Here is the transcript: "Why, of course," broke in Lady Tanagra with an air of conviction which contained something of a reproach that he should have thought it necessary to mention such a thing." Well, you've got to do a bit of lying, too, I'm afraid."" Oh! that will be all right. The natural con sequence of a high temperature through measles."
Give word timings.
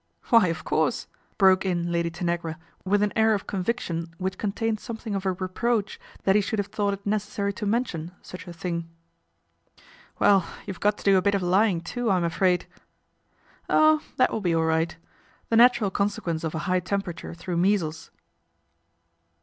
"Why, 0.31 0.47
of 0.47 0.63
course," 0.63 1.05
broke 1.37 1.63
in 1.63 1.91
Lady 1.91 2.09
Tanagra 2.09 2.57
with 2.83 3.03
an 3.03 3.13
air 3.15 3.35
of 3.35 3.45
conviction 3.45 4.11
which 4.17 4.39
contained 4.39 4.79
something 4.79 5.13
of 5.13 5.27
a 5.27 5.33
reproach 5.33 5.99
that 6.23 6.33
he 6.33 6.41
should 6.41 6.57
have 6.57 6.69
thought 6.69 6.95
it 6.95 7.05
necessary 7.05 7.53
to 7.53 7.67
mention 7.67 8.11
such 8.23 8.47
a 8.47 8.51
thing." 8.51 8.89
Well, 10.19 10.43
you've 10.65 10.79
got 10.79 10.97
to 10.97 11.03
do 11.03 11.17
a 11.17 11.21
bit 11.21 11.35
of 11.35 11.43
lying, 11.43 11.81
too, 11.81 12.09
I'm 12.09 12.23
afraid."" 12.23 12.65
Oh! 13.69 14.01
that 14.17 14.31
will 14.33 14.41
be 14.41 14.55
all 14.55 14.63
right. 14.65 14.97
The 15.49 15.55
natural 15.57 15.91
con 15.91 16.09
sequence 16.09 16.43
of 16.43 16.55
a 16.55 16.59
high 16.65 16.79
temperature 16.79 17.35
through 17.35 17.57
measles." 17.57 18.09